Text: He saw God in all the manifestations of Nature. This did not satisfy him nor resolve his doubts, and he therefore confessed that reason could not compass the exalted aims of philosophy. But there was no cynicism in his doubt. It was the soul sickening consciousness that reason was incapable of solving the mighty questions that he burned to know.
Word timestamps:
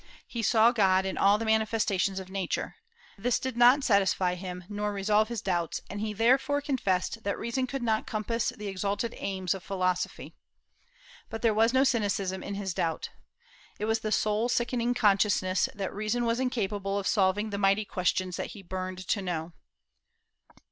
He 0.27 0.41
saw 0.41 0.71
God 0.71 1.05
in 1.05 1.15
all 1.15 1.37
the 1.37 1.45
manifestations 1.45 2.19
of 2.19 2.27
Nature. 2.27 2.77
This 3.19 3.37
did 3.37 3.55
not 3.55 3.83
satisfy 3.83 4.33
him 4.33 4.63
nor 4.67 4.91
resolve 4.91 5.27
his 5.27 5.43
doubts, 5.43 5.79
and 5.91 6.01
he 6.01 6.11
therefore 6.11 6.59
confessed 6.59 7.23
that 7.23 7.37
reason 7.37 7.67
could 7.67 7.83
not 7.83 8.07
compass 8.07 8.49
the 8.49 8.65
exalted 8.67 9.13
aims 9.19 9.53
of 9.53 9.61
philosophy. 9.61 10.33
But 11.29 11.43
there 11.43 11.53
was 11.53 11.71
no 11.71 11.83
cynicism 11.83 12.41
in 12.41 12.55
his 12.55 12.73
doubt. 12.73 13.11
It 13.77 13.85
was 13.85 13.99
the 13.99 14.11
soul 14.11 14.49
sickening 14.49 14.95
consciousness 14.95 15.69
that 15.75 15.93
reason 15.93 16.25
was 16.25 16.39
incapable 16.39 16.97
of 16.97 17.05
solving 17.05 17.51
the 17.51 17.59
mighty 17.59 17.85
questions 17.85 18.37
that 18.37 18.53
he 18.57 18.63
burned 18.63 19.07
to 19.09 19.21
know. 19.21 19.53